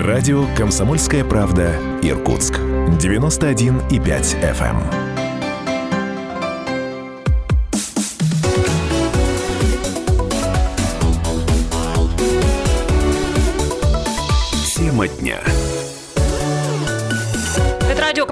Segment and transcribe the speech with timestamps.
[0.00, 2.54] Радио «Комсомольская правда» Иркутск.
[2.54, 3.90] 91,5
[4.40, 4.80] FM.
[14.74, 15.38] Тема дня.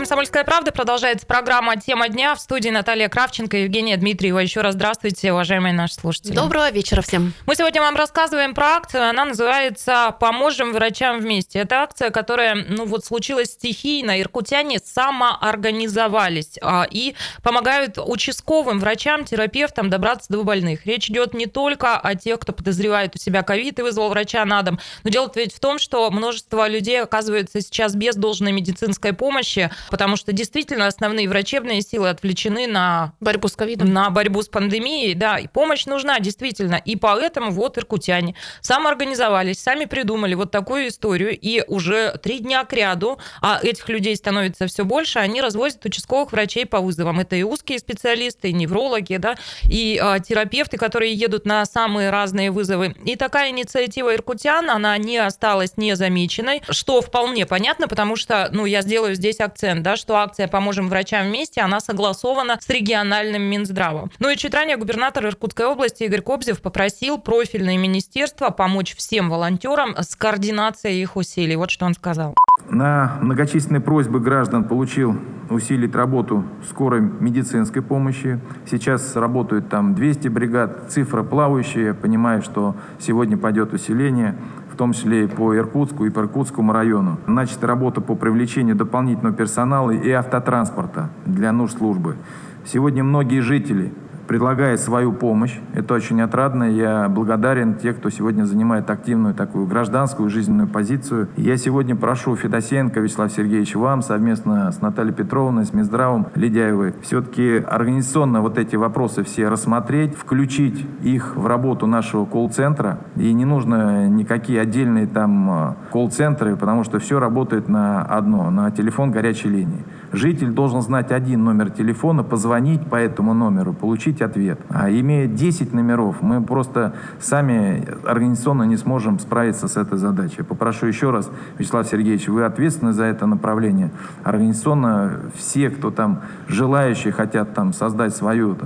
[0.09, 0.73] «Комсомольская правда».
[0.73, 2.35] Продолжается программа «Тема дня».
[2.35, 4.39] В студии Наталья Кравченко и Евгения Дмитриева.
[4.39, 6.33] Еще раз здравствуйте, уважаемые наши слушатели.
[6.33, 7.35] Доброго вечера всем.
[7.45, 9.07] Мы сегодня вам рассказываем про акцию.
[9.07, 11.59] Она называется «Поможем врачам вместе».
[11.59, 14.19] Это акция, которая, ну вот, случилась стихийно.
[14.19, 20.87] Иркутяне самоорганизовались а, и помогают участковым врачам, терапевтам добраться до больных.
[20.87, 24.63] Речь идет не только о тех, кто подозревает у себя ковид и вызвал врача на
[24.63, 29.69] дом, но дело ведь в том, что множество людей оказывается сейчас без должной медицинской помощи,
[29.69, 29.71] помощи,
[30.09, 35.13] потому что действительно основные врачебные силы отвлечены на борьбу с ковидом, на борьбу с пандемией,
[35.13, 41.39] да, и помощь нужна действительно, и поэтому вот иркутяне самоорганизовались, сами придумали вот такую историю,
[41.39, 46.33] и уже три дня к ряду, а этих людей становится все больше, они развозят участковых
[46.33, 47.21] врачей по вызовам.
[47.21, 52.51] Это и узкие специалисты, и неврологи, да, и а, терапевты, которые едут на самые разные
[52.51, 52.97] вызовы.
[53.05, 58.81] И такая инициатива иркутян, она не осталась незамеченной, что вполне понятно, потому что, ну, я
[58.81, 64.11] сделаю здесь здесь акцент, да, что акция «Поможем врачам вместе», она согласована с региональным Минздравом.
[64.19, 69.97] Ну и чуть ранее губернатор Иркутской области Игорь Кобзев попросил профильное министерство помочь всем волонтерам
[69.97, 71.57] с координацией их усилий.
[71.57, 72.35] Вот что он сказал.
[72.69, 75.17] На многочисленные просьбы граждан получил
[75.49, 78.39] усилить работу скорой медицинской помощи.
[78.71, 81.95] Сейчас работают там 200 бригад, цифра плавающая.
[81.95, 84.37] Понимаю, что сегодня пойдет усиление
[84.79, 87.19] том числе и по Иркутску и по Иркутскому району.
[87.27, 92.17] Начата работа по привлечению дополнительного персонала и автотранспорта для нужд службы.
[92.65, 93.93] Сегодня многие жители
[94.29, 95.59] предлагает свою помощь.
[95.75, 96.65] Это очень отрадно.
[96.65, 101.29] Я благодарен тех, кто сегодня занимает активную такую гражданскую жизненную позицию.
[101.37, 107.57] Я сегодня прошу Федосеенко Вячеслав Сергеевич вам совместно с Натальей Петровной, с Минздравом Ледяевой все-таки
[107.57, 112.99] организационно вот эти вопросы все рассмотреть, включить их в работу нашего колл-центра.
[113.17, 118.71] И не нужно никакие отдельные там э, колл-центры, потому что все работает на одно, на
[118.71, 119.85] телефон горячей линии.
[120.13, 124.59] Житель должен знать один номер телефона, позвонить по этому номеру, получить ответ.
[124.71, 130.43] А имея 10 номеров, мы просто сами организационно не сможем справиться с этой задачей.
[130.43, 133.91] Попрошу еще раз, Вячеслав Сергеевич, вы ответственны за это направление.
[134.25, 138.57] Организационно все, кто там желающие хотят там создать свою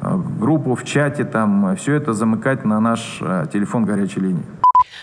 [0.00, 4.44] э, группу в чате, там все это замыкать на наш э, телефон горячей линии.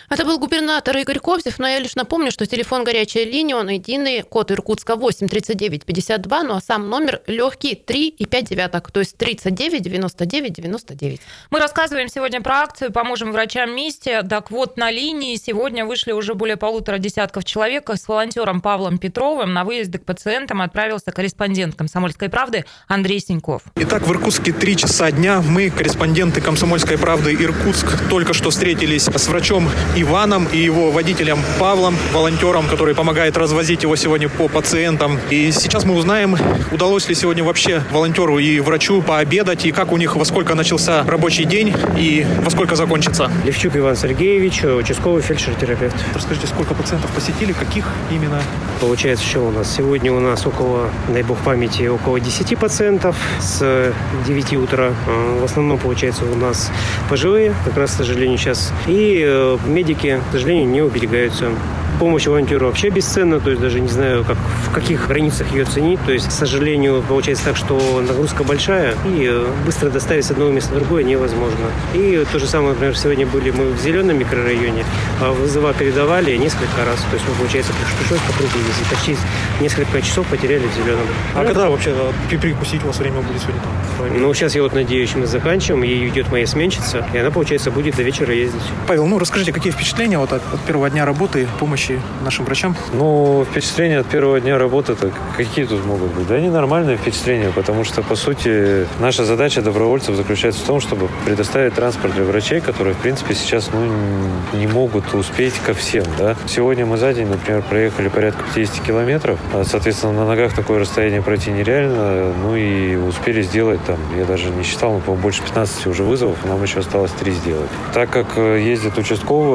[0.09, 4.24] Это был губернатор Игорь Кобзев, но я лишь напомню, что телефон горячей линии, он единый,
[4.24, 9.00] код Иркутска 8 39 52, ну а сам номер легкий 3 и 5 девяток, то
[9.00, 11.22] есть 39 99 99.
[11.52, 14.24] Мы рассказываем сегодня про акцию «Поможем врачам вместе».
[14.24, 17.90] Так вот, на линии сегодня вышли уже более полутора десятков человек.
[17.90, 23.64] С волонтером Павлом Петровым на выезды к пациентам отправился корреспондент «Комсомольской правды» Андрей Синьков.
[23.75, 25.42] Итак, в Иркутске три часа дня.
[25.42, 31.96] Мы, корреспонденты «Комсомольской правды» Иркутск, только что встретились с врачом Иваном и его водителем Павлом,
[32.14, 35.20] волонтером, который помогает развозить его сегодня по пациентам.
[35.30, 36.38] И сейчас мы узнаем,
[36.72, 41.04] удалось ли сегодня вообще волонтеру и врачу пообедать, и как у них, во сколько начался
[41.04, 43.32] рабочий день и во сколько закончится.
[43.44, 45.96] Левчук Иван Сергеевич, участковый фельдшер-терапевт.
[46.14, 48.42] Расскажите, сколько пациентов посетили, каких именно?
[48.80, 49.74] Получается, что у нас?
[49.76, 53.94] Сегодня у нас около, дай бог памяти, около 10 пациентов с
[54.28, 54.94] 9 утра.
[55.08, 56.72] А, в основном, получается, у нас
[57.10, 58.72] пожилые, как раз, к сожалению, сейчас.
[58.88, 61.52] И э, медики к сожалению, не уберегаются.
[62.00, 66.00] Помощь волонтеру вообще бесценна, то есть даже не знаю, как, в каких границах ее ценить.
[66.06, 70.52] То есть, к сожалению, получается так, что нагрузка большая, и э, быстро доставить с одного
[70.52, 71.72] места в другое невозможно.
[71.96, 74.86] И то же самое, например, сегодня были мы в зеленом микрорайоне,
[75.20, 77.00] а вызова передавали несколько раз.
[77.10, 78.88] То есть, мы, получается, пришлось по кругу ездить.
[78.92, 79.18] Почти
[79.60, 81.08] несколько часов потеряли в зеленом.
[81.34, 81.96] А ну, когда вообще
[82.30, 84.22] э, перекусить у вас время будет сегодня там?
[84.22, 87.96] Ну, сейчас я вот надеюсь, мы заканчиваем, и идет моя сменщица, и она, получается, будет
[87.96, 88.62] до вечера ездить.
[88.86, 92.75] Павел, ну расскажите, какие впечатления вот от, от первого дня работы, помощи нашим врачам?
[92.94, 96.27] Ну, впечатления от первого дня работы -то какие тут могут быть?
[96.27, 101.09] Да они нормальные впечатления, потому что, по сути, наша задача добровольцев заключается в том, чтобы
[101.25, 106.06] предоставить транспорт для врачей, которые, в принципе, сейчас ну, не могут успеть ко всем.
[106.19, 106.36] Да?
[106.45, 109.39] Сегодня мы за день, например, проехали порядка 50 километров.
[109.53, 112.31] А, соответственно, на ногах такое расстояние пройти нереально.
[112.44, 116.38] Ну и успели сделать там, я даже не считал, но, по-моему, больше 15 уже вызовов,
[116.45, 117.69] нам еще осталось 3 сделать.
[117.94, 119.47] Так как э, ездят участковые,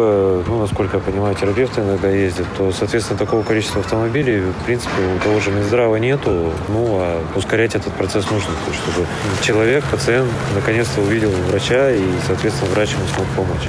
[0.46, 5.18] ну, насколько я понимаю, терапевты иногда ездят, то, соответственно, такого количества автомобилей, в принципе, у
[5.22, 6.52] того же Минздрава нету.
[6.68, 9.06] Ну, а ускорять этот процесс нужно, чтобы
[9.42, 13.68] человек, пациент, наконец-то увидел врача, и, соответственно, врач ему смог помочь.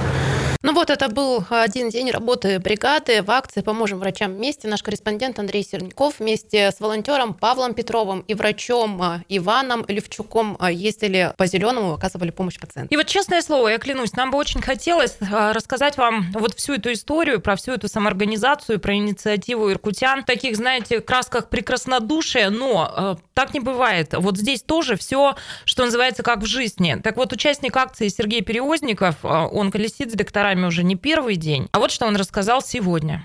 [0.83, 4.67] Вот это был один день работы бригады в акции «Поможем врачам вместе».
[4.67, 10.69] Наш корреспондент Андрей Серников вместе с волонтером Павлом Петровым и врачом а, Иваном Левчуком а,
[10.69, 12.89] ездили по Зеленому, оказывали помощь пациентам.
[12.93, 16.73] И вот честное слово, я клянусь, нам бы очень хотелось а, рассказать вам вот всю
[16.73, 23.17] эту историю, про всю эту самоорганизацию, про инициативу иркутян, в таких, знаете, красках прекраснодушия, но
[23.33, 24.15] так не бывает.
[24.17, 26.99] Вот здесь тоже все, что называется, как в жизни.
[27.01, 31.67] Так вот, участник акции Сергей Перевозников, он колесит с докторами уже не первый день.
[31.71, 33.23] А вот что он рассказал сегодня.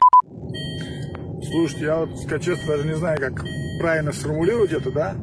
[1.51, 2.11] Слушайте, я вот,
[2.43, 3.43] честно, даже не знаю, как
[3.81, 5.15] правильно сформулировать это, да?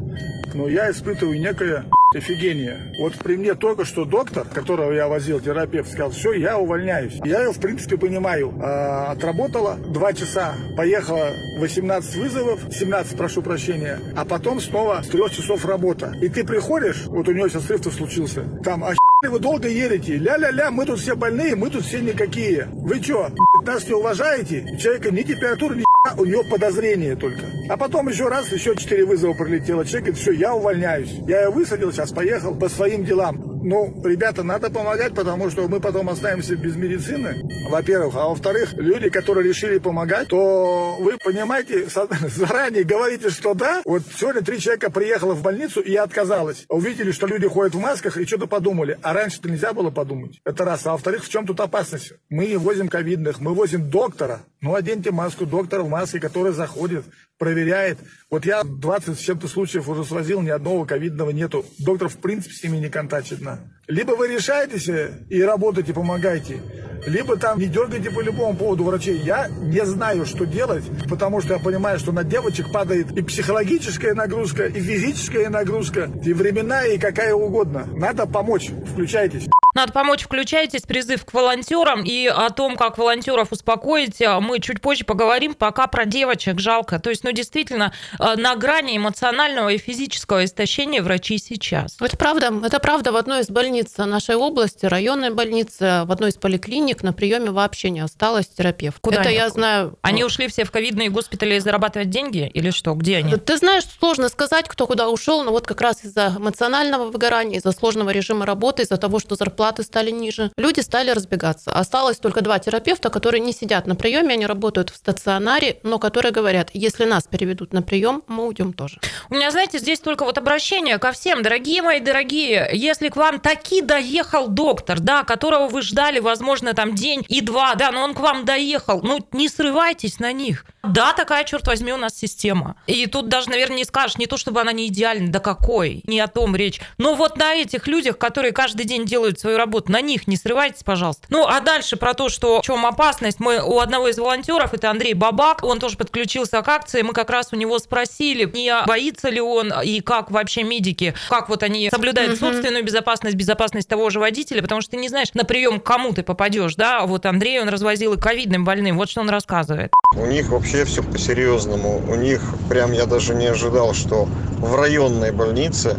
[0.56, 1.86] Но я испытываю некое
[2.16, 2.94] офигение.
[3.00, 7.20] Вот при мне только что доктор, которого я возил, терапевт, сказал, все, я увольняюсь.
[7.26, 8.54] Я ее, в принципе, понимаю.
[8.62, 11.30] А, отработала два часа, поехала
[11.60, 16.14] 18 вызовов, 17, прошу прощения, а потом снова с трех часов работа.
[16.22, 18.94] И ты приходишь, вот у него сейчас срыв случился, там, а
[19.28, 22.68] вы долго едете, ля-ля-ля, мы тут все больные, мы тут все никакие.
[22.72, 23.30] Вы что,
[23.66, 24.66] нас не уважаете?
[24.74, 25.86] У человека ни температуры, ни
[26.18, 27.46] у него подозрение только.
[27.70, 29.84] А потом еще раз, еще четыре вызова пролетело.
[29.84, 31.12] Человек говорит, все, я увольняюсь.
[31.28, 33.55] Я ее высадил, сейчас поехал по своим делам.
[33.68, 37.42] Ну, ребята, надо помогать, потому что мы потом останемся без медицины,
[37.72, 38.14] во-первых.
[38.16, 41.88] А во-вторых, люди, которые решили помогать, то вы понимаете,
[42.28, 43.82] заранее говорите, что да.
[43.84, 46.66] Вот сегодня три человека приехало в больницу и отказалась.
[46.70, 49.00] Увидели, что люди ходят в масках и что-то подумали.
[49.02, 50.40] А раньше-то нельзя было подумать.
[50.46, 50.86] Это раз.
[50.86, 52.14] А во-вторых, в чем тут опасность?
[52.30, 54.42] Мы возим ковидных, мы возим доктора.
[54.62, 57.06] Ну, оденьте маску доктора в маске, который заходит,
[57.38, 58.00] проверяет.
[58.30, 61.66] Вот я 20 с чем-то случаев уже свозил, ни одного ковидного нету.
[61.80, 63.42] Доктор в принципе с ними не контачит.
[63.42, 63.75] На.
[63.88, 64.90] Либо вы решаетесь
[65.30, 66.60] и работаете, помогаете,
[67.06, 69.20] либо там не дергайте по любому поводу врачей.
[69.20, 74.16] Я не знаю, что делать, потому что я понимаю, что на девочек падает и психологическая
[74.16, 77.88] нагрузка, и физическая нагрузка, и временная, и какая угодно.
[77.94, 78.72] Надо помочь.
[78.92, 79.48] Включайтесь.
[79.76, 82.04] Надо помочь, включайтесь, призыв к волонтерам.
[82.06, 85.54] И о том, как волонтеров успокоить, а, мы чуть позже поговорим.
[85.54, 86.98] Пока про девочек жалко.
[86.98, 91.98] То есть, ну, действительно, а, на грани эмоционального и физического истощения врачи сейчас.
[92.00, 92.54] Это правда.
[92.64, 93.12] Это правда.
[93.12, 97.90] В одной из больниц нашей области, районной больнице, в одной из поликлиник на приеме вообще
[97.90, 98.98] не осталось терапевт.
[99.02, 99.38] Куда это они?
[99.38, 99.98] я знаю.
[100.02, 102.94] Они ушли все в ковидные госпитали зарабатывать деньги или что?
[102.94, 103.36] Где они?
[103.38, 107.72] Ты знаешь, сложно сказать, кто куда ушел, но вот как раз из-за эмоционального выгорания, из-за
[107.72, 110.52] сложного режима работы, из-за того, что зарплаты стали ниже.
[110.58, 111.72] Люди стали разбегаться.
[111.72, 116.32] Осталось только два терапевта, которые не сидят на приеме, они работают в стационаре, но которые
[116.32, 119.00] говорят, если нас переведут на прием, мы уйдем тоже.
[119.30, 121.42] У меня, знаете, здесь только вот обращение ко всем.
[121.42, 126.94] Дорогие мои дорогие, если к вам таки доехал доктор, да, которого вы ждали, возможно, там
[126.94, 130.66] день и два, да, но он к вам доехал, ну, не срывайтесь на них.
[130.84, 132.76] Да, такая, черт возьми, у нас система.
[132.86, 136.20] И тут даже, наверное, не скажешь, не то, чтобы она не идеальна, да какой, не
[136.20, 136.80] о том речь.
[137.00, 140.84] Но вот на этих людях, которые каждый день делают свою работу, на них не срывайтесь,
[140.84, 141.26] пожалуйста.
[141.30, 144.92] Ну, а дальше про то, что в чем опасность, мы у одного из волонтеров, это
[144.92, 149.30] Андрей Бабак, он тоже подключился к акции, мы как раз у него спросили, не боится
[149.30, 152.40] ли он и как вообще медики, как вот они соблюдают угу.
[152.42, 156.24] собственную безопасность, безопасность того же водителя, потому что ты не знаешь, на прием кому ты
[156.24, 159.92] попадешь, да, вот Андрей, он развозил и ковидным больным, вот что он рассказывает.
[160.16, 162.02] У них вообще все по-серьезному.
[162.08, 164.28] У них прям я даже не ожидал, что
[164.60, 165.98] в районной больнице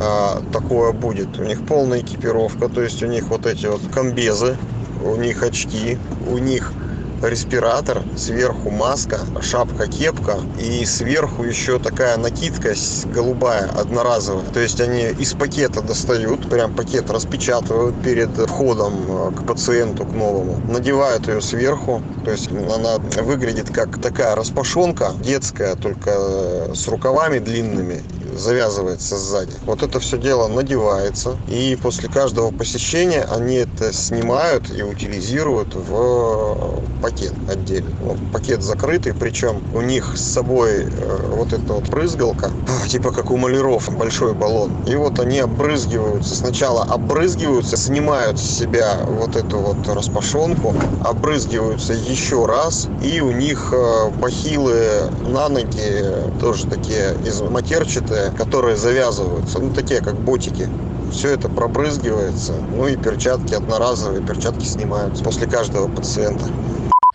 [0.00, 1.38] а, такое будет.
[1.38, 4.56] У них полная экипировка, то есть у них вот эти вот комбезы,
[5.04, 6.72] у них очки, у них
[7.22, 12.74] респиратор, сверху маска, шапка-кепка и сверху еще такая накидка
[13.06, 14.44] голубая, одноразовая.
[14.52, 20.12] То есть они из пакета достают, прям пакет распечатывают перед входом э, к пациенту, к
[20.12, 20.60] новому.
[20.68, 28.02] Надевают ее сверху, то есть она выглядит как такая распашонка детская, только с рукавами длинными
[28.38, 29.52] завязывается сзади.
[29.66, 36.82] Вот это все дело надевается, и после каждого посещения они это снимают и утилизируют в
[37.02, 37.90] пакет отдельно.
[38.02, 42.50] Ну, пакет закрытый, причем у них с собой э, вот эта вот брызгалка,
[42.88, 44.72] типа как у маляров, большой баллон.
[44.86, 46.34] И вот они обрызгиваются.
[46.34, 53.72] Сначала обрызгиваются, снимают с себя вот эту вот распашонку, обрызгиваются еще раз, и у них
[53.72, 56.04] э, бахилы на ноги
[56.40, 60.68] тоже такие из матерчатые, которые завязываются, ну такие как ботики.
[61.12, 66.44] Все это пробрызгивается, ну и перчатки одноразовые, перчатки снимаются после каждого пациента.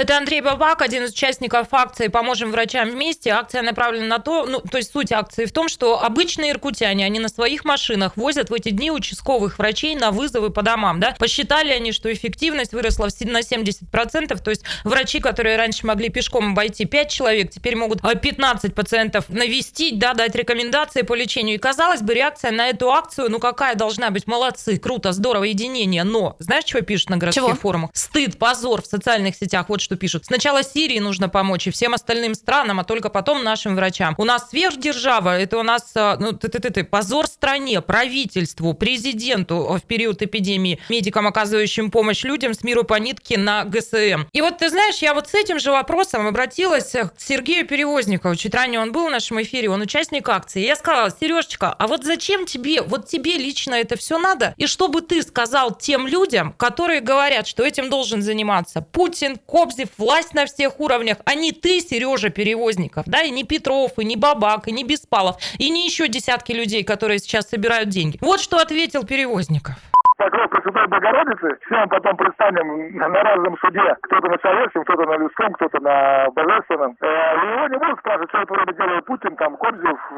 [0.04, 3.30] Это Андрей Бабак, один из участников акции «Поможем врачам вместе».
[3.30, 7.20] Акция направлена на то, ну, то есть суть акции в том, что обычные иркутяне, они
[7.22, 11.16] на своих машинах возят в эти дни участковых врачей на вызовы по домам, да.
[11.18, 16.84] Посчитали они, что эффективность выросла на 70%, то есть врачи, которые раньше могли пешком обойти
[16.84, 21.56] 5 человек, теперь могут 15 а, пациентов навестить, да, дать рекомендации по лечению.
[21.56, 24.28] И казалось бы, реакция на эту акцию, ну какая должна быть?
[24.28, 26.04] Молодцы, круто, здорово, единение.
[26.04, 27.56] Но знаешь, что пишут на городских чего?
[27.56, 27.92] форумах?
[27.94, 29.70] Стыд, позор в социальных сетях.
[29.70, 30.26] Вот что пишут.
[30.26, 34.16] Сначала Сирии нужно помочь и всем остальным странам, а только потом нашим врачам.
[34.18, 38.74] У нас сверхдержава, это у нас а, ну, ты, ты, ты, ты, позор стране, правительству,
[38.74, 44.26] президенту в период эпидемии, медикам, оказывающим помощь людям с миру по нитке на ГСМ.
[44.32, 48.36] И вот ты знаешь, я вот с этим же вопросом обратилась к Сергею Перевозникову.
[48.36, 50.66] Чуть ранее он был в нашем эфире, он участник акции.
[50.66, 54.54] Я сказала, Сережечка, а вот зачем тебе, вот тебе лично это все надо?
[54.58, 59.83] И что бы ты сказал тем людям, которые говорят, что этим должен заниматься Путин, Кобзев,
[59.98, 64.16] власть на всех уровнях, а не ты, Сережа Перевозников, да, и не Петров, и не
[64.16, 68.18] Бабак, и не Беспалов, и не еще десятки людей, которые сейчас собирают деньги.
[68.22, 69.76] Вот что ответил Перевозников.
[70.18, 75.54] Покров Пресвятой Богородицы, всем потом предстанем на разном суде, кто-то на человеческом, кто-то на людском,
[75.54, 76.96] кто-то на божественном.
[77.02, 80.16] Э, его не будут спрашивать, что это вроде делает Путин, там, Кобзев, э,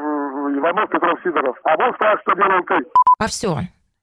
[0.58, 1.56] Иванов, Петров, Сидоров.
[1.64, 2.86] А будут спрашивать, что делал ты.
[3.18, 3.58] А все,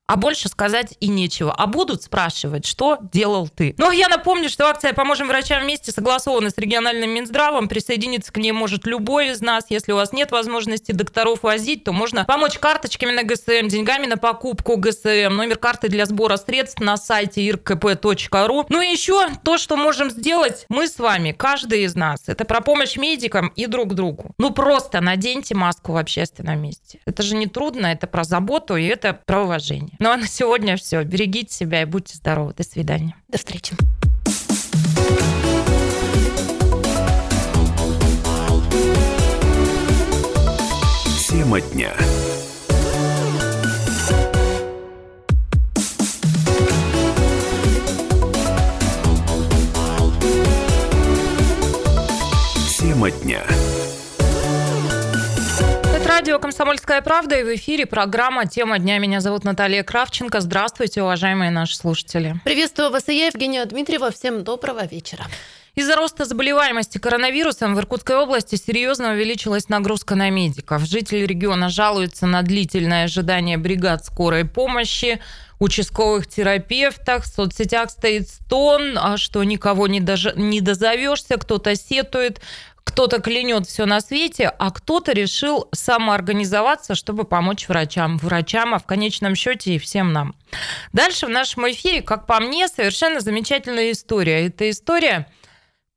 [0.07, 1.53] а больше сказать и нечего.
[1.53, 3.73] А будут спрашивать, что делал ты.
[3.77, 7.67] Ну, я напомню, что акция «Поможем врачам вместе» согласована с региональным Минздравом.
[7.67, 9.65] Присоединиться к ней может любой из нас.
[9.69, 14.17] Если у вас нет возможности докторов возить, то можно помочь карточками на ГСМ, деньгами на
[14.17, 18.65] покупку ГСМ, номер карты для сбора средств на сайте irkp.ru.
[18.69, 22.27] Ну и еще то, что можем сделать мы с вами, каждый из нас.
[22.27, 24.35] Это про помощь медикам и друг другу.
[24.37, 26.99] Ну, просто наденьте маску в общественном месте.
[27.05, 29.93] Это же не трудно, это про заботу и это про уважение.
[30.03, 31.01] Ну а на сегодня все.
[31.05, 32.53] Берегите себя и будьте здоровы.
[32.53, 33.15] До свидания.
[33.29, 33.73] До встречи.
[41.29, 41.93] Тема дня.
[52.77, 53.62] Тема дня
[56.17, 58.99] радио «Комсомольская правда» и в эфире программа «Тема дня».
[58.99, 60.41] Меня зовут Наталья Кравченко.
[60.41, 62.35] Здравствуйте, уважаемые наши слушатели.
[62.45, 64.11] Приветствую вас и я, Евгения Дмитриева.
[64.11, 65.25] Всем доброго вечера.
[65.73, 70.83] Из-за роста заболеваемости коронавирусом в Иркутской области серьезно увеличилась нагрузка на медиков.
[70.83, 75.19] Жители региона жалуются на длительное ожидание бригад скорой помощи,
[75.57, 77.23] участковых терапевтах.
[77.23, 80.27] В соцсетях стоит стон, а что никого не, дож...
[80.35, 82.39] не дозовешься, кто-то сетует
[82.83, 88.17] кто-то клянет все на свете, а кто-то решил самоорганизоваться, чтобы помочь врачам.
[88.17, 90.35] Врачам, а в конечном счете и всем нам.
[90.91, 94.45] Дальше в нашем эфире, как по мне, совершенно замечательная история.
[94.47, 95.27] Это история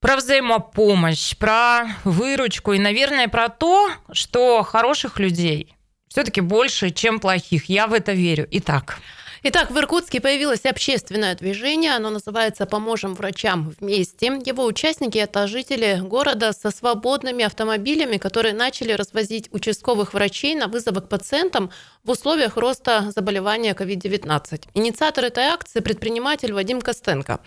[0.01, 5.77] про взаимопомощь, про выручку и, наверное, про то, что хороших людей
[6.09, 7.67] все-таки больше, чем плохих.
[7.67, 8.47] Я в это верю.
[8.51, 9.01] Итак.
[9.49, 11.93] Итак, в Иркутске появилось общественное движение.
[11.93, 14.27] Оно называется «Поможем врачам вместе».
[14.45, 21.01] Его участники– это жители города со свободными автомобилями, которые начали развозить участковых врачей на вызовы
[21.01, 21.71] к пациентам
[22.03, 24.65] в условиях роста заболевания COVID-19.
[24.75, 27.39] Инициатор этой акции– предприниматель Вадим Костенко.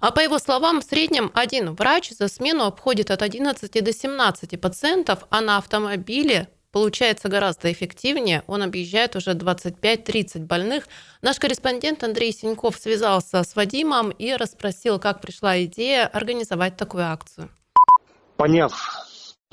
[0.00, 4.60] А по его словам, в среднем один врач за смену обходит от 11 до 17
[4.60, 8.42] пациентов, а на автомобиле получается гораздо эффективнее.
[8.46, 10.86] Он объезжает уже 25-30 больных.
[11.22, 17.48] Наш корреспондент Андрей Синьков связался с Вадимом и расспросил, как пришла идея организовать такую акцию.
[18.36, 18.74] Поняв,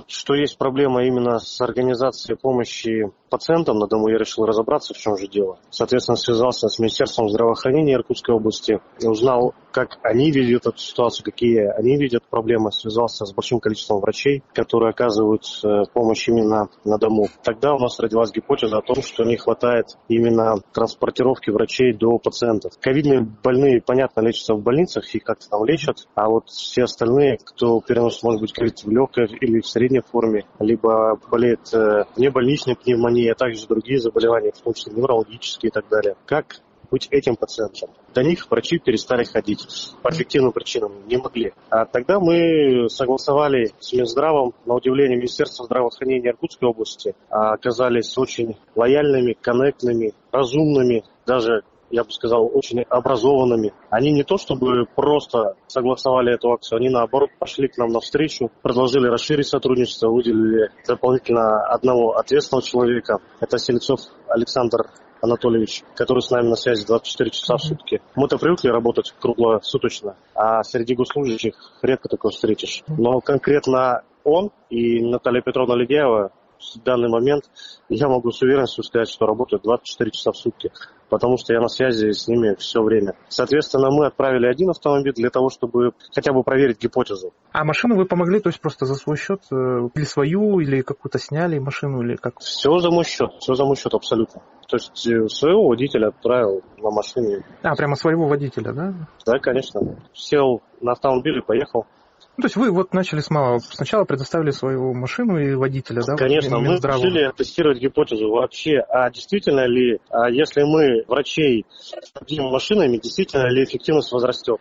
[0.05, 5.17] что есть проблема именно с организацией помощи пациентам на дому, я решил разобраться, в чем
[5.17, 5.57] же дело.
[5.71, 11.65] Соответственно, связался с Министерством здравоохранения Иркутской области и узнал, как они видят эту ситуацию, какие
[11.79, 12.71] они видят проблемы.
[12.71, 17.27] Связался с большим количеством врачей, которые оказывают э, помощь именно на дому.
[17.43, 22.73] Тогда у нас родилась гипотеза о том, что не хватает именно транспортировки врачей до пациентов.
[22.79, 27.81] Ковидные больные, понятно, лечатся в больницах, их как-то там лечат, а вот все остальные, кто
[27.81, 33.22] переносит, может быть, ковид в легкой или в средней форме, либо болеет э, небольничной пневмонией,
[33.29, 36.15] а также другие заболевания, в том числе неврологические и так далее.
[36.25, 36.61] Как
[36.93, 37.89] быть этим пациентом.
[38.13, 39.65] До них врачи перестали ходить.
[40.03, 41.53] По объективным причинам не могли.
[41.71, 49.35] А тогда мы согласовали с Минздравом, на удивление Министерства здравоохранения Иркутской области, оказались очень лояльными,
[49.41, 51.63] коннектными, разумными, даже
[51.93, 53.71] я бы сказал, очень образованными.
[53.91, 59.07] Они не то чтобы просто согласовали эту акцию, они наоборот пошли к нам навстречу, предложили
[59.07, 63.19] расширить сотрудничество, выделили дополнительно одного ответственного человека.
[63.39, 64.89] Это Селецов Александр
[65.21, 68.01] Анатольевич, который с нами на связи 24 часа в сутки.
[68.15, 72.81] Мы-то привыкли работать круглосуточно, а среди госслужащих редко такое встретишь.
[72.87, 76.31] Но конкретно он и Наталья Петровна Ледяева
[76.75, 77.43] в данный момент
[77.89, 80.71] я могу с уверенностью сказать, что работают 24 часа в сутки,
[81.13, 83.13] потому что я на связи с ними все время.
[83.29, 87.33] Соответственно, мы отправили один автомобиль для того, чтобы хотя бы проверить гипотезу.
[87.51, 89.55] А машину вы помогли, то есть просто за свой счет, э,
[89.93, 92.39] или свою, или какую-то сняли машину, или как?
[92.39, 94.41] Все за мой счет, все за мой счет абсолютно.
[94.67, 97.45] То есть э, своего водителя отправил на машине.
[97.61, 98.93] А, прямо своего водителя, да?
[99.23, 99.81] Да, конечно.
[100.13, 101.85] Сел на автомобиль и поехал.
[102.35, 103.59] Ну, то есть вы вот начали с малого.
[103.59, 106.15] Сначала предоставили свою машину и водителя, да?
[106.15, 112.97] Конечно, мы решили тестировать гипотезу вообще, а действительно ли, а если мы врачей снабдим машинами,
[112.97, 114.59] действительно ли эффективность возрастет.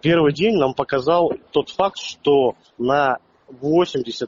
[0.00, 4.26] Первый день нам показал тот факт, что на 80%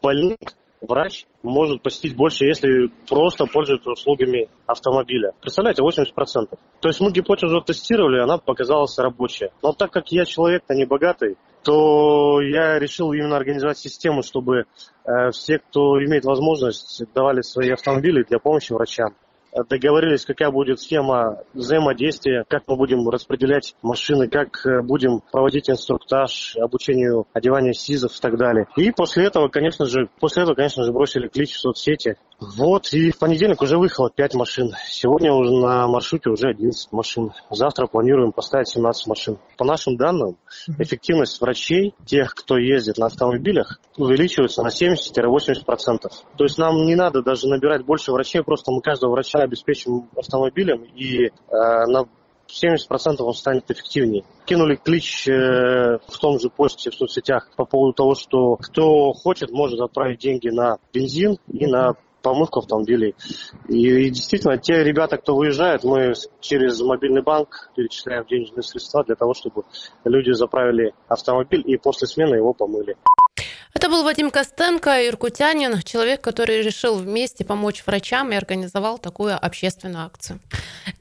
[0.00, 0.38] больных
[0.80, 5.32] врач может посетить больше, если просто пользуется услугами автомобиля.
[5.40, 6.58] Представляете, 80%.
[6.80, 9.50] То есть мы гипотезу тестировали, она показалась рабочая.
[9.62, 14.66] Но так как я человек-то не богатый, то я решил именно организовать систему, чтобы
[15.04, 19.14] э, все, кто имеет возможность, давали свои автомобили для помощи врачам
[19.68, 26.56] договорились, какая будет схема взаимодействия, как мы будем распределять машины, как э, будем проводить инструктаж,
[26.56, 28.66] обучению одевания СИЗов и так далее.
[28.76, 32.16] И после этого, конечно же, после этого, конечно же, бросили клич в соцсети.
[32.38, 34.72] Вот, и в понедельник уже выехало 5 машин.
[34.88, 37.32] Сегодня уже на маршруте уже 11 машин.
[37.50, 39.38] Завтра планируем поставить 17 машин.
[39.56, 40.36] По нашим данным,
[40.78, 45.64] эффективность врачей, тех, кто ездит на автомобилях, увеличивается на 70-80%.
[46.36, 50.84] То есть нам не надо даже набирать больше врачей, просто мы каждого врача обеспечим автомобилем
[50.94, 52.06] и э, на
[52.48, 54.24] 70% он станет эффективнее.
[54.44, 59.50] Кинули клич э, в том же посте в соцсетях по поводу того, что кто хочет,
[59.50, 63.14] может отправить деньги на бензин и на помывку автомобилей.
[63.68, 69.14] И, и действительно, те ребята, кто выезжает, мы через мобильный банк перечисляем денежные средства для
[69.14, 69.62] того, чтобы
[70.04, 72.96] люди заправили автомобиль и после смены его помыли.
[73.76, 80.06] Это был Вадим Костенко, иркутянин, человек, который решил вместе помочь врачам и организовал такую общественную
[80.06, 80.40] акцию.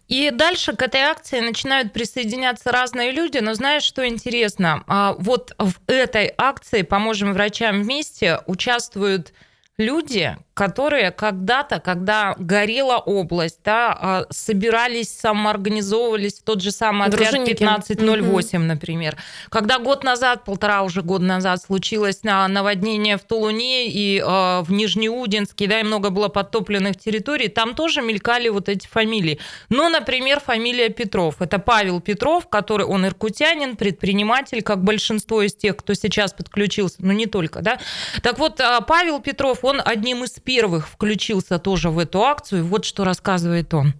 [0.09, 4.83] И дальше к этой акции начинают присоединяться разные люди, но знаешь, что интересно?
[4.87, 9.31] А вот в этой акции «Поможем врачам вместе» участвуют
[9.77, 17.31] люди, которые когда-то, когда горела область, да, а, собирались, самоорганизовывались в тот же самый отряд
[17.33, 17.61] Дружинники.
[17.61, 18.65] 1508, угу.
[18.65, 19.17] например.
[19.49, 25.67] Когда год назад, полтора уже года назад случилось наводнение в Тулуне и э, в Нижнеудинске,
[25.67, 29.39] да, и много было подтопленных территорий, там тоже мелькали вот эти фамилии.
[29.67, 31.41] Ну, например, фамилия Петров.
[31.41, 37.11] Это Павел Петров, который, он иркутянин, предприниматель, как большинство из тех, кто сейчас подключился, но
[37.11, 37.77] не только, да.
[38.23, 42.63] Так вот, а, Павел Петров, он одним из первых включился тоже в эту акцию.
[42.63, 43.93] Вот что рассказывает он.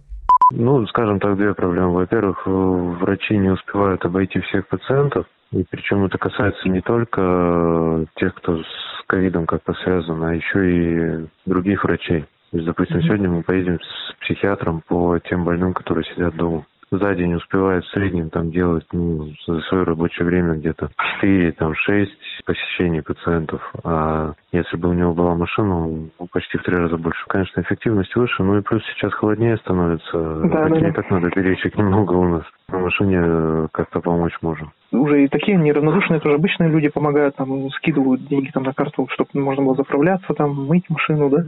[0.52, 1.92] Ну, скажем так, две проблемы.
[1.94, 5.26] Во-первых, э, врачи не успевают обойти всех пациентов.
[5.52, 10.70] И причем это касается не только э, тех, кто с ковидом как-то связан, а еще
[10.70, 12.22] и других врачей.
[12.50, 16.64] То есть, допустим, сегодня мы поедем с психиатром по тем больным, которые сидят дома
[16.98, 21.74] за день успевает в среднем там делать ну, за свое рабочее время где-то 4, там
[21.74, 22.10] 6
[22.44, 23.60] посещений пациентов.
[23.84, 27.24] А если бы у него была машина, он почти в три раза больше.
[27.28, 30.12] Конечно, эффективность выше, ну и плюс сейчас холоднее становится.
[30.12, 30.92] Да, да, да.
[30.92, 32.44] так надо перечек немного у нас.
[32.68, 34.72] На машине э, как-то помочь можем.
[34.92, 39.30] Уже и такие неравнодушные тоже обычные люди помогают, там скидывают деньги там на карту, чтобы
[39.34, 41.44] можно было заправляться, там мыть машину, да.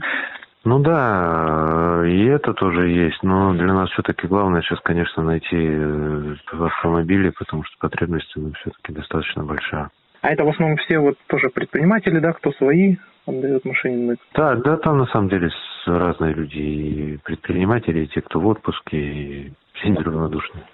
[0.64, 6.34] Ну да, и это тоже есть, но для нас все-таки главное сейчас, конечно, найти э,
[6.52, 9.90] автомобили, потому что потребность ну, все-таки достаточно большая.
[10.20, 14.16] А это в основном все вот тоже предприниматели, да, кто свои отдает машины?
[14.34, 15.50] Да, да, там на самом деле
[15.86, 20.64] разные люди, и предприниматели, и те, кто в отпуске, и все неравнодушные.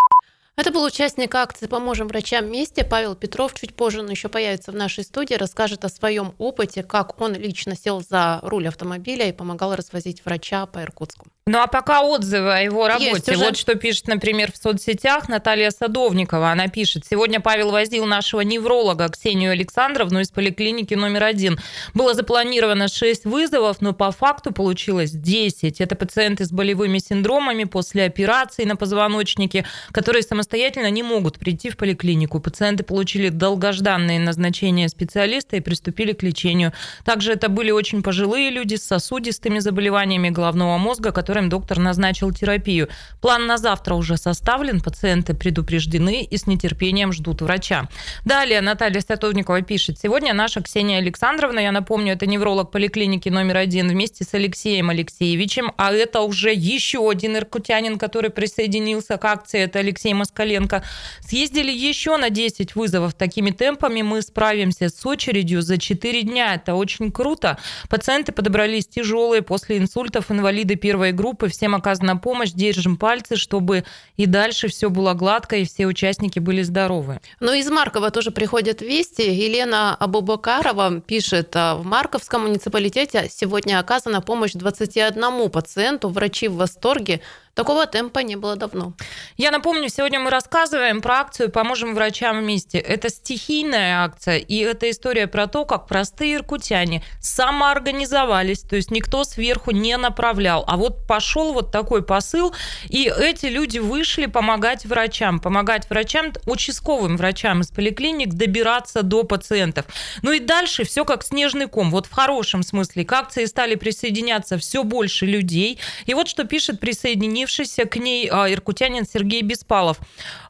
[0.56, 3.54] Это был участник акции «Поможем врачам вместе» Павел Петров.
[3.54, 7.74] Чуть позже он еще появится в нашей студии, расскажет о своем опыте, как он лично
[7.74, 11.26] сел за руль автомобиля и помогал развозить врача по Иркутску.
[11.46, 13.37] Ну а пока отзывы о его работе.
[13.37, 16.50] Вот что пишет, например, в соцсетях Наталья Садовникова.
[16.50, 21.61] Она пишет, сегодня Павел возил нашего невролога Ксению Александровну из поликлиники номер один.
[21.92, 25.83] Было запланировано 6 вызовов, но по факту получилось 10.
[25.83, 31.76] Это пациенты с болевыми синдромами после операции на позвоночнике, которые самостоятельно не могут прийти в
[31.76, 32.40] поликлинику.
[32.40, 36.72] Пациенты получили долгожданные назначения специалиста и приступили к лечению.
[37.04, 42.31] Также это были очень пожилые люди с сосудистыми заболеваниями головного мозга, которые которым доктор назначил
[42.31, 42.88] терапию.
[43.20, 47.88] План на завтра уже составлен, пациенты предупреждены и с нетерпением ждут врача.
[48.25, 49.99] Далее Наталья Сатовникова пишет.
[49.99, 55.73] Сегодня наша Ксения Александровна, я напомню, это невролог поликлиники номер один, вместе с Алексеем Алексеевичем,
[55.77, 60.85] а это уже еще один иркутянин, который присоединился к акции, это Алексей Москаленко,
[61.20, 63.14] съездили еще на 10 вызовов.
[63.14, 66.55] Такими темпами мы справимся с очередью за 4 дня.
[66.55, 67.59] Это очень круто.
[67.88, 71.23] Пациенты подобрались тяжелые после инсультов, инвалиды первой группы.
[71.48, 73.84] Всем оказана помощь, держим пальцы, чтобы
[74.16, 77.20] и дальше все было гладко, и все участники были здоровы.
[77.40, 79.22] Ну, из Маркова тоже приходят вести.
[79.22, 86.08] Елена Абубакарова пишет, «А в Марковском муниципалитете сегодня оказана помощь 21 пациенту.
[86.08, 87.20] Врачи в восторге.
[87.54, 88.94] Такого темпа не было давно.
[89.36, 92.78] Я напомню, сегодня мы рассказываем про акцию «Поможем врачам вместе».
[92.78, 99.22] Это стихийная акция, и это история про то, как простые иркутяне самоорганизовались, то есть никто
[99.22, 100.64] сверху не направлял.
[100.66, 102.52] А вот пошел вот такой посыл,
[102.88, 109.86] и эти люди вышли помогать врачам, помогать врачам, участковым врачам из поликлиник добираться до пациентов.
[110.22, 113.04] Ну и дальше все как снежный ком, вот в хорошем смысле.
[113.04, 115.78] К акции стали присоединяться все больше людей.
[116.06, 119.98] И вот что пишет присоединение присоединившийся к ней а, иркутянин Сергей Беспалов.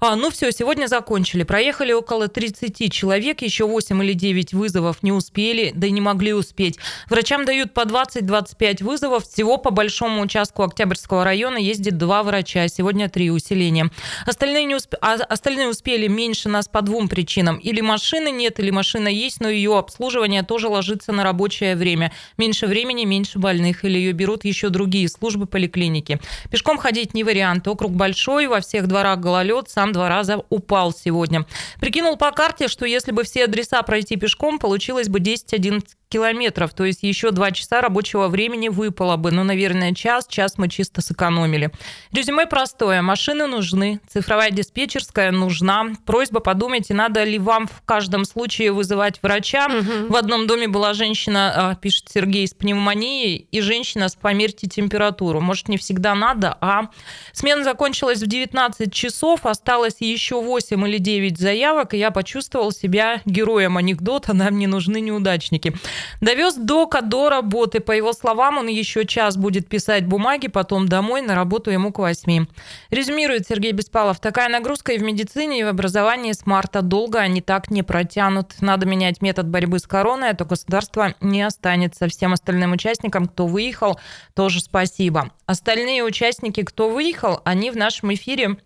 [0.00, 1.42] А, ну все, сегодня закончили.
[1.42, 6.32] Проехали около 30 человек, еще 8 или 9 вызовов не успели, да и не могли
[6.32, 6.78] успеть.
[7.08, 9.24] Врачам дают по 20-25 вызовов.
[9.24, 13.90] Всего по большому участку Октябрьского района ездит два врача, сегодня три усиления.
[14.26, 14.94] Остальные, не усп...
[15.00, 17.56] а, остальные успели меньше нас по двум причинам.
[17.56, 22.12] Или машины нет, или машина есть, но ее обслуживание тоже ложится на рабочее время.
[22.38, 26.20] Меньше времени, меньше больных, или ее берут еще другие службы поликлиники.
[26.50, 27.66] Пешком ходить не вариант.
[27.66, 31.46] Округ большой, во всех дворах гололед, сам два раза упал сегодня.
[31.80, 35.80] Прикинул по карте, что если бы все адреса пройти пешком, получилось бы 10-11
[36.14, 39.32] километров, то есть еще два часа рабочего времени выпало бы.
[39.32, 41.72] Ну, наверное, час, час мы чисто сэкономили.
[42.12, 43.02] Резюме простое.
[43.02, 45.86] Машины нужны, цифровая диспетчерская нужна.
[46.06, 49.66] Просьба подумайте, надо ли вам в каждом случае вызывать врача.
[49.66, 50.12] Угу.
[50.12, 55.40] В одном доме была женщина, а, пишет Сергей, с пневмонией, и женщина с померьте температуру.
[55.40, 56.90] Может, не всегда надо, а...
[57.32, 63.20] Смена закончилась в 19 часов, осталось еще 8 или 9 заявок, и я почувствовал себя
[63.24, 65.74] героем анекдота «Нам не нужны неудачники».
[66.20, 67.80] Довез Дока до работы.
[67.80, 71.98] По его словам, он еще час будет писать бумаги, потом домой, на работу ему к
[71.98, 72.48] восьми.
[72.90, 74.20] Резюмирует Сергей Беспалов.
[74.20, 78.54] Такая нагрузка и в медицине, и в образовании с марта долго они так не протянут.
[78.60, 82.08] Надо менять метод борьбы с короной, а то государство не останется.
[82.08, 83.98] Всем остальным участникам, кто выехал,
[84.34, 85.30] тоже спасибо.
[85.46, 88.56] Остальные участники, кто выехал, они в нашем эфире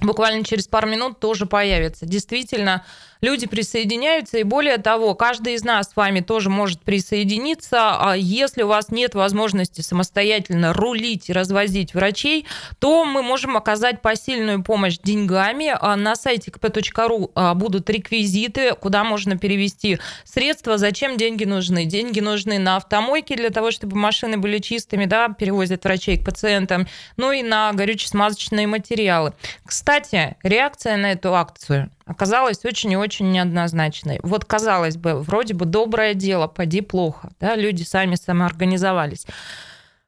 [0.00, 2.06] буквально через пару минут тоже появятся.
[2.06, 2.84] Действительно,
[3.20, 7.96] люди присоединяются, и более того, каждый из нас с вами тоже может присоединиться.
[7.98, 12.46] А если у вас нет возможности самостоятельно рулить и развозить врачей,
[12.78, 15.74] то мы можем оказать посильную помощь деньгами.
[15.80, 20.78] А на сайте kp.ru а, будут реквизиты, куда можно перевести средства.
[20.78, 21.84] Зачем деньги нужны?
[21.84, 26.86] Деньги нужны на автомойке для того, чтобы машины были чистыми, да, перевозят врачей к пациентам,
[27.16, 29.32] ну и на горюче-смазочные материалы.
[29.64, 34.20] Кстати, реакция на эту акцию– оказалась очень и очень неоднозначной.
[34.22, 39.26] Вот, казалось бы, вроде бы доброе дело, поди плохо, да, люди сами самоорганизовались.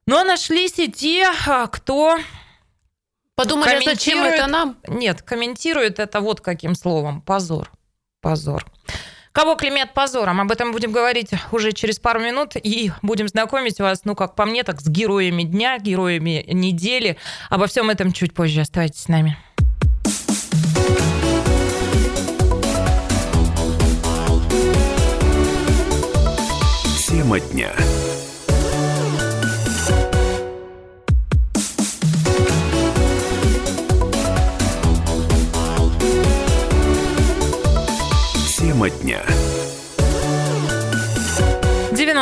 [0.06, 2.18] Но нашлись и те, а, кто
[3.34, 4.76] Подумали, а зачем это нам?
[4.86, 7.22] Нет, комментирует это вот каким словом.
[7.22, 7.70] Позор.
[8.20, 8.64] Позор.
[9.32, 10.40] Кого клемят позором?
[10.42, 14.44] Об этом будем говорить уже через пару минут и будем знакомить вас, ну, как по
[14.44, 17.16] мне, так с героями дня, героями недели.
[17.48, 18.60] Обо всем этом чуть позже.
[18.60, 19.38] Оставайтесь с нами.
[27.32, 27.72] Тема дня.
[38.58, 39.31] Тема дня.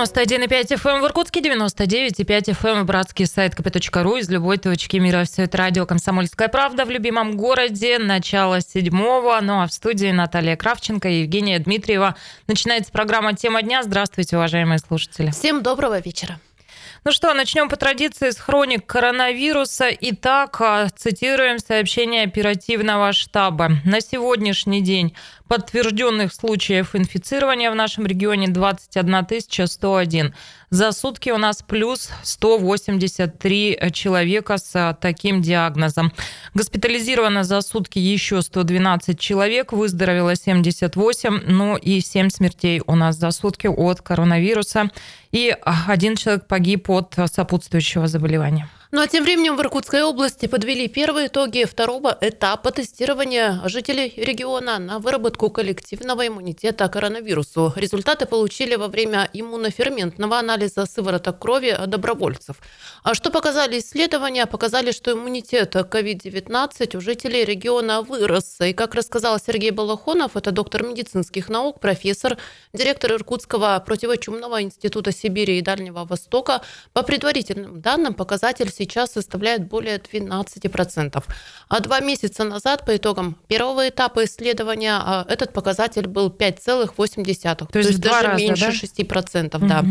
[0.03, 5.25] 91,5 FM эм в Иркутске, 99,5 FM эм братский сайт kp.ru из любой точки мира.
[5.25, 7.99] Все это радио «Комсомольская правда» в любимом городе.
[7.99, 9.39] Начало седьмого.
[9.43, 12.17] Ну а в студии Наталья Кравченко и Евгения Дмитриева.
[12.47, 13.83] Начинается программа «Тема дня».
[13.83, 15.31] Здравствуйте, уважаемые слушатели.
[15.33, 16.41] Всем доброго вечера.
[17.03, 19.89] Ну что, начнем по традиции с хроник коронавируса.
[19.89, 23.71] Итак, а, цитируем сообщение оперативного штаба.
[23.87, 25.15] На сегодняшний день
[25.51, 30.35] подтвержденных случаев инфицирования в нашем регионе 21 101.
[30.71, 36.13] За сутки у нас плюс 183 человека с таким диагнозом.
[36.55, 43.33] Госпитализировано за сутки еще 112 человек, выздоровело 78, ну и 7 смертей у нас за
[43.33, 44.91] сутки от коронавируса.
[45.33, 45.57] И
[45.89, 48.69] один человек погиб от сопутствующего заболевания.
[48.93, 54.81] Ну а тем временем в Иркутской области подвели первые итоги второго этапа тестирования жителей региона
[54.81, 57.73] на выработку коллективного иммунитета к коронавирусу.
[57.77, 62.57] Результаты получили во время иммуноферментного анализа сывороток крови добровольцев.
[63.05, 64.47] А что показали исследования?
[64.47, 68.61] Показали, что иммунитет к COVID-19 у жителей региона вырос.
[68.61, 72.39] И как рассказал Сергей Балахонов, это доктор медицинских наук, профессор,
[72.73, 79.99] директор Иркутского противочумного института Сибири и Дальнего Востока, по предварительным данным показатель сейчас составляет более
[79.99, 81.23] 12%.
[81.69, 87.57] А два месяца назад по итогам первого этапа исследования а, этот показатель был 5,8.
[87.57, 89.03] То, То есть, даже раза, меньше да?
[89.03, 89.57] 6%.
[89.57, 89.67] Угу.
[89.67, 89.85] Да.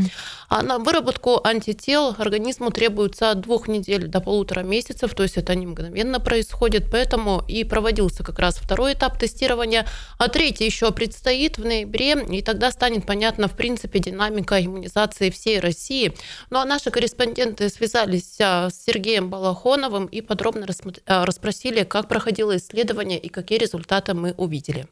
[0.50, 5.54] А на выработку антител организму требуется от двух недель до полутора месяцев, то есть это
[5.54, 9.86] не мгновенно происходит, поэтому и проводился как раз второй этап тестирования,
[10.18, 15.60] а третий еще предстоит в ноябре, и тогда станет понятна, в принципе, динамика иммунизации всей
[15.60, 16.16] России.
[16.50, 20.66] Ну а наши корреспонденты связались а, с Сергеем Балахоновым и подробно
[21.06, 24.86] а, расспросили, как проходило исследование и какие результаты мы увидели.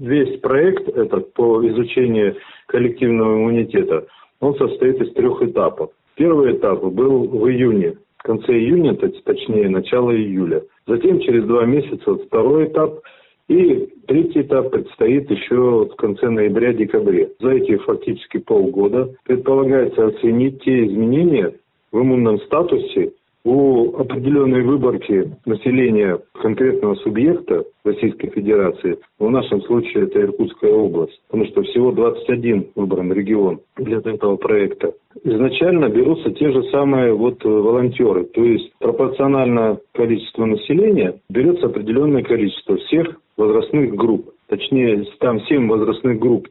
[0.00, 4.06] Весь проект этот по изучению коллективного иммунитета,
[4.40, 5.90] он состоит из трех этапов.
[6.16, 10.64] Первый этап был в июне, в конце июня, точнее, начало июля.
[10.88, 13.00] Затем через два месяца второй этап,
[13.48, 17.30] и третий этап предстоит еще в конце ноября-декабре.
[17.38, 21.54] За эти фактически полгода предполагается оценить те изменения
[21.92, 23.12] в иммунном статусе
[23.46, 31.46] у определенной выборки населения конкретного субъекта Российской Федерации, в нашем случае это Иркутская область, потому
[31.50, 34.94] что всего 21 выбран регион для этого проекта.
[35.22, 42.76] Изначально берутся те же самые вот волонтеры, то есть пропорционально количеству населения берется определенное количество
[42.78, 44.30] всех возрастных групп.
[44.48, 46.48] Точнее, там 7 возрастных групп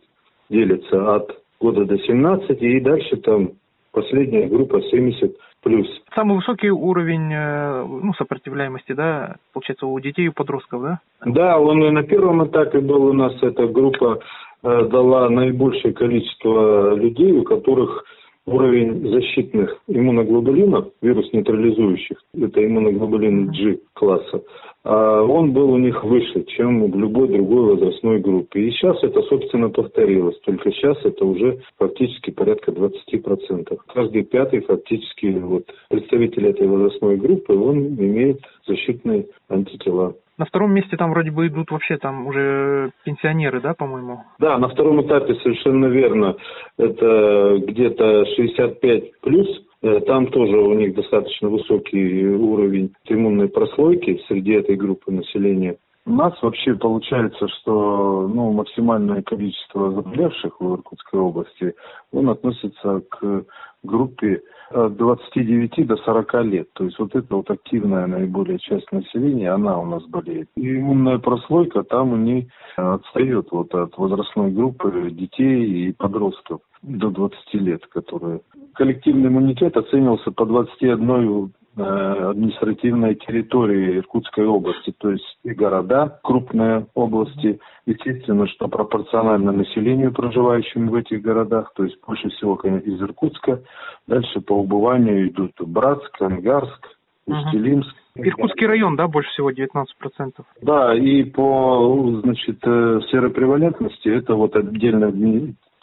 [0.49, 3.51] делятся от года до 17 и дальше там
[3.95, 5.87] последняя группа 70 плюс.
[6.13, 10.99] Самый высокий уровень э, ну, сопротивляемости, да, получается, у детей и у подростков, да?
[11.25, 14.19] Да, он и на первом этапе был у нас, эта группа
[14.63, 18.03] э, дала наибольшее количество людей, у которых
[18.45, 24.43] уровень защитных иммуноглобулинов, вирус нейтрализующих, это иммуноглобулин G класса,
[24.83, 28.61] а он был у них выше, чем в любой другой возрастной группе.
[28.61, 30.39] И сейчас это, собственно, повторилось.
[30.41, 33.77] Только сейчас это уже фактически порядка 20%.
[33.93, 40.15] Каждый пятый фактически вот, представитель этой возрастной группы, он имеет защитные антитела.
[40.37, 44.23] На втором месте там вроде бы идут вообще там уже пенсионеры, да, по-моему?
[44.37, 46.35] Да, на втором этапе совершенно верно.
[46.77, 49.47] Это где-то 65 плюс.
[49.81, 55.77] Э, там тоже у них достаточно высокий уровень иммунной прослойки среди этой группы населения.
[56.07, 61.73] У нас вообще получается, что ну, максимальное количество заболевших в Иркутской области,
[62.11, 63.45] он относится к
[63.83, 64.41] группе
[64.71, 66.67] 29 до 40 лет.
[66.73, 70.49] То есть вот эта вот активная наиболее часть населения, она у нас болеет.
[70.55, 77.09] И иммунная прослойка там у ней отстает вот от возрастной группы детей и подростков до
[77.09, 78.41] 20 лет, которые...
[78.73, 86.87] Коллективный иммунитет оценивался по 21 Э, административной территории Иркутской области, то есть и города, крупные
[86.93, 93.01] области, естественно, что пропорционально населению, проживающему в этих городах, то есть больше всего, конечно, из
[93.01, 93.61] Иркутска,
[94.07, 96.87] дальше по убыванию идут Братск, Ангарск,
[97.25, 97.95] Устилимск.
[98.15, 99.85] Иркутский район, да, больше всего 19%?
[100.61, 105.11] Да, и по, значит, э, серопревалентности это вот отдельно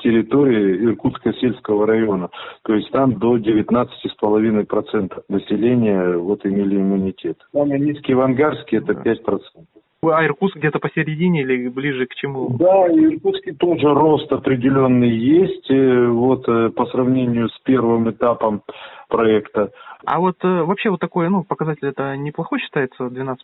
[0.02, 2.30] территории Иркутского сельского района.
[2.64, 7.38] То есть там до 19,5% населения вот имели иммунитет.
[7.52, 9.16] Самый низкий в Ангарске это 5%.
[10.04, 12.56] А Иркутск где-то посередине или ближе к чему?
[12.58, 15.70] Да, Иркутский тоже рост определенный есть.
[15.70, 18.62] Э, вот э, по сравнению с первым этапом
[19.12, 19.70] проекта.
[20.04, 23.36] А вот э, вообще вот такой, ну, показатель это неплохой считается, 12%?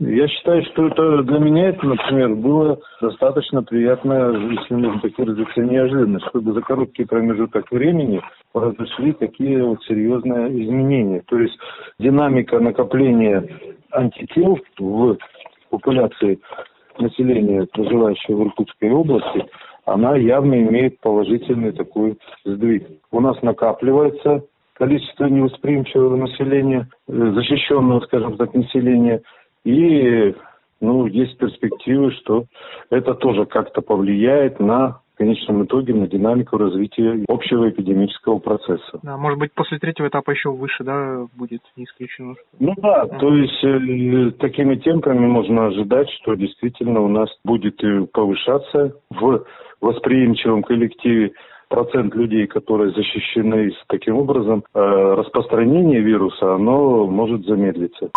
[0.00, 5.60] Я считаю, что это для меня это, например, было достаточно приятно, если можно так выразиться,
[5.60, 8.20] неожиданно, чтобы за короткий промежуток времени
[8.52, 11.22] произошли такие вот серьезные изменения.
[11.28, 11.56] То есть
[11.98, 13.48] динамика накопления
[13.92, 15.16] антител в
[15.70, 16.40] популяции
[16.98, 19.46] населения, проживающего в Иркутской области,
[19.86, 22.86] она явно имеет положительный такой сдвиг.
[23.10, 24.44] У нас накапливается
[24.80, 29.20] количество невосприимчивого населения, э, защищенного, скажем так, населения.
[29.62, 30.34] И
[30.80, 32.46] ну, есть перспективы, что
[32.88, 39.00] это тоже как-то повлияет на в конечном итоге на динамику развития общего эпидемического процесса.
[39.02, 42.36] Да, может быть, после третьего этапа еще выше, да, будет, не исключено.
[42.58, 43.18] Ну да, mm.
[43.18, 47.78] то есть э, такими темпами можно ожидать, что действительно у нас будет
[48.12, 49.44] повышаться в
[49.82, 51.32] восприимчивом коллективе
[51.70, 58.10] процент людей, которые защищены таким образом, э, распространение вируса, оно может замедлиться.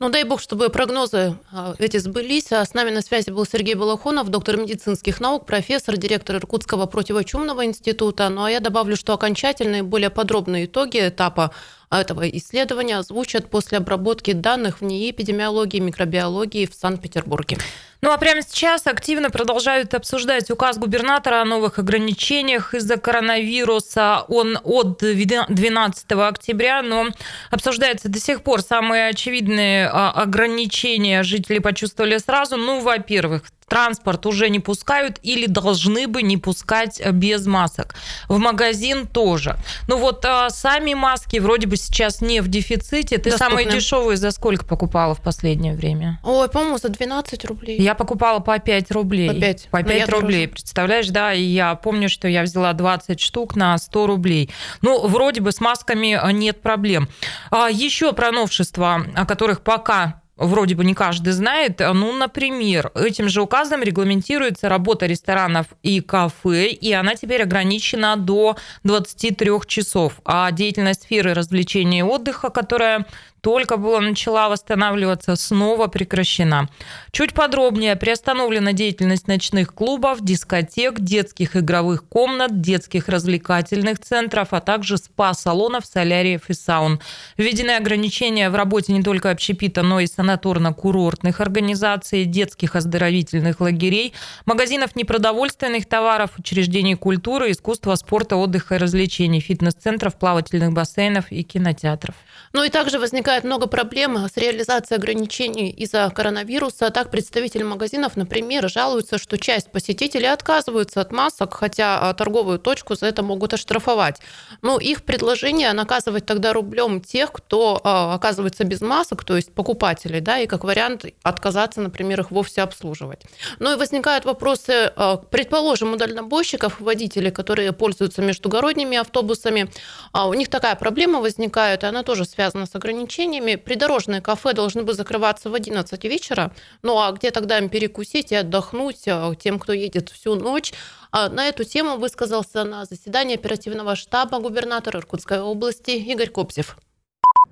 [0.00, 2.52] Ну, дай бог, чтобы прогнозы а, эти сбылись.
[2.52, 7.64] А с нами на связи был Сергей Балахонов, доктор медицинских наук, профессор, директор Иркутского противочумного
[7.66, 8.28] института.
[8.28, 11.50] Ну, а я добавлю, что окончательные, более подробные итоги этапа
[11.90, 17.58] этого исследования озвучат после обработки данных в НИИ эпидемиологии и микробиологии в Санкт-Петербурге.
[18.00, 24.24] Ну а прямо сейчас активно продолжают обсуждать указ губернатора о новых ограничениях из-за коронавируса.
[24.28, 27.08] Он от 12 октября, но
[27.50, 28.62] обсуждается до сих пор.
[28.62, 32.56] Самые очевидные а, ограничения жители почувствовали сразу.
[32.56, 37.94] Ну, во-первых, транспорт уже не пускают или должны бы не пускать э, без масок.
[38.28, 39.56] В магазин тоже.
[39.86, 43.18] Ну вот а, сами маски вроде бы сейчас не в дефиците.
[43.18, 43.38] Ты Доступны.
[43.38, 46.20] самые дешевые за сколько покупала в последнее время?
[46.24, 47.80] Ой, по-моему, за 12 рублей.
[47.80, 49.28] Я покупала по 5 рублей.
[49.28, 49.68] По 5?
[49.70, 50.48] По 5 рублей, дороже.
[50.48, 54.50] представляешь, да, и я помню, что я взяла 20 штук на 100 рублей.
[54.82, 57.08] Ну, вроде бы с масками э, нет проблем.
[57.50, 61.80] А, еще про новшества, о которых пока вроде бы не каждый знает.
[61.80, 68.56] Ну, например, этим же указом регламентируется работа ресторанов и кафе, и она теперь ограничена до
[68.84, 70.20] 23 часов.
[70.24, 73.06] А деятельность сферы развлечения и отдыха, которая
[73.40, 76.68] только была начала восстанавливаться, снова прекращена.
[77.12, 84.96] Чуть подробнее приостановлена деятельность ночных клубов, дискотек, детских игровых комнат, детских развлекательных центров, а также
[84.96, 87.00] спа-салонов, соляриев и саун.
[87.36, 94.14] Введены ограничения в работе не только общепита, но и санаторно-курортных организаций, детских оздоровительных лагерей,
[94.46, 102.14] магазинов непродовольственных товаров, учреждений культуры, искусства, спорта, отдыха и развлечений, фитнес-центров, плавательных бассейнов и кинотеатров.
[102.52, 106.90] Ну и также возникает много проблем с реализацией ограничений из-за коронавируса.
[106.90, 112.94] Так, представители магазинов, например, жалуются, что часть посетителей отказываются от масок, хотя а, торговую точку
[112.94, 114.20] за это могут оштрафовать.
[114.62, 120.20] Ну, их предложение наказывать тогда рублем тех, кто а, оказывается без масок, то есть покупателей,
[120.20, 123.22] да, и как вариант отказаться, например, их вовсе обслуживать.
[123.58, 129.70] Ну и возникают вопросы, а, предположим, у дальнобойщиков, водителей, которые пользуются междугородними автобусами,
[130.14, 133.17] у них такая проблема возникает, и она тоже связана с ограничениями.
[133.18, 136.52] Придорожные кафе должны бы закрываться в 11 вечера.
[136.82, 140.72] Ну а где тогда им перекусить и отдохнуть а, тем, кто едет всю ночь?
[141.10, 146.78] А на эту тему высказался на заседании оперативного штаба губернатора Иркутской области Игорь Копсев.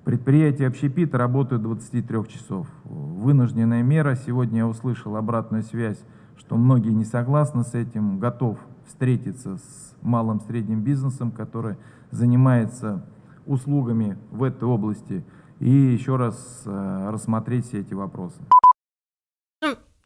[0.05, 2.67] Предприятия общепита работают 23 часов.
[2.85, 4.15] Вынужденная мера.
[4.15, 5.99] Сегодня я услышал обратную связь,
[6.37, 11.75] что многие не согласны с этим, готов встретиться с малым средним бизнесом, который
[12.11, 13.05] занимается
[13.45, 15.25] услугами в этой области
[15.59, 18.37] и еще раз э, рассмотреть все эти вопросы.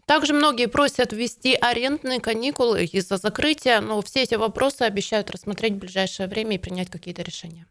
[0.05, 5.77] Также многие просят ввести арендные каникулы из-за закрытия, но все эти вопросы обещают рассмотреть в
[5.77, 7.65] ближайшее время и принять какие-то решения.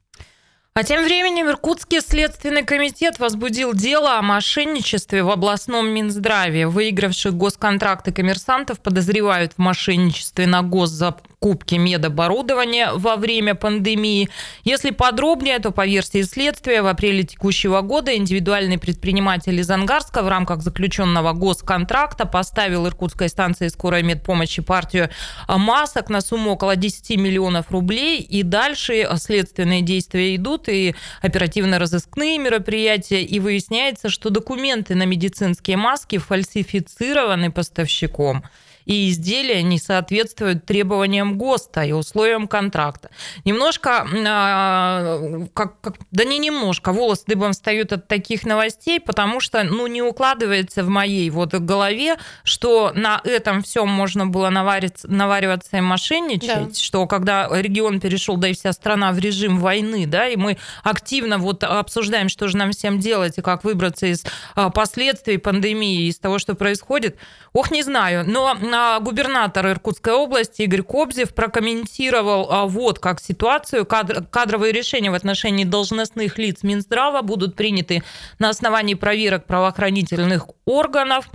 [0.72, 6.68] А тем временем Иркутский следственный комитет возбудил дело о мошенничестве в областном Минздраве.
[6.68, 14.28] Выигравших госконтракты коммерсантов подозревают в мошенничестве на госзакупке медоборудования во время пандемии.
[14.62, 20.28] Если подробнее, то по версии следствия в апреле текущего года индивидуальный предприниматель из Ангарска в
[20.28, 25.10] рамках заключенного госконтракта поставил Иркутской станции скорой медпомощи партию
[25.48, 28.20] масок на сумму около 10 миллионов рублей.
[28.20, 35.76] И дальше следственные действия идут идут и оперативно-розыскные мероприятия, и выясняется, что документы на медицинские
[35.76, 38.44] маски фальсифицированы поставщиком
[38.84, 43.10] и изделия не соответствуют требованиям ГОСТа и условиям контракта.
[43.44, 49.62] Немножко, а, как, как, да не немножко, волосы дыбом встают от таких новостей, потому что,
[49.62, 55.76] ну, не укладывается в моей вот голове, что на этом всем можно было навариться, навариваться
[55.76, 56.74] и мошенничать, да.
[56.74, 61.38] что когда регион перешел, да и вся страна в режим войны, да, и мы активно
[61.38, 66.18] вот обсуждаем, что же нам всем делать и как выбраться из а, последствий пандемии, из
[66.18, 67.16] того, что происходит,
[67.52, 68.54] ох, не знаю, но
[69.00, 73.86] губернатор Иркутской области Игорь Кобзев прокомментировал а, вот как ситуацию.
[73.86, 78.02] Кадровые решения в отношении должностных лиц Минздрава будут приняты
[78.38, 81.28] на основании проверок правоохранительных органов.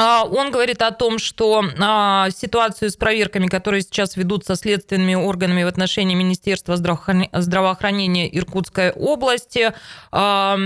[0.00, 5.64] А, он говорит о том, что а, ситуацию с проверками, которые сейчас ведутся следственными органами
[5.64, 9.72] в отношении Министерства здравоохранения Иркутской области,
[10.12, 10.56] а,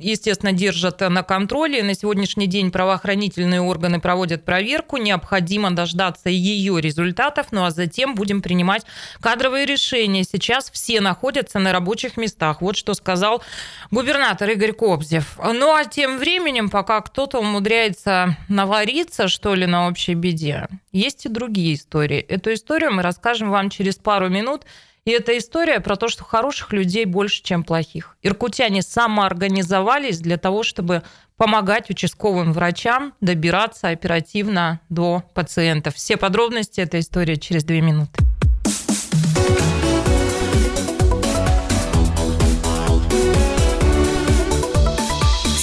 [0.00, 1.84] естественно, держат на контроле.
[1.84, 4.96] На сегодняшний день правоохранительные органы проводят проверку.
[4.96, 8.82] Необходимо дождаться ее результатов, ну а затем будем принимать
[9.20, 10.24] кадровые решения.
[10.24, 12.62] Сейчас все находятся на рабочих местах.
[12.62, 13.44] Вот что сказал
[13.92, 15.38] губернатор Игорь Кобзев.
[15.38, 20.68] Ну а тем временем, пока кто-то умудряется навариться, что ли, на общей беде.
[20.92, 22.18] Есть и другие истории.
[22.18, 24.62] Эту историю мы расскажем вам через пару минут.
[25.04, 28.16] И эта история про то, что хороших людей больше, чем плохих.
[28.22, 31.02] Иркутяне самоорганизовались для того, чтобы
[31.36, 35.94] помогать участковым врачам добираться оперативно до пациентов.
[35.96, 38.24] Все подробности этой истории через две минуты.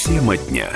[0.06, 0.70] Тема дня.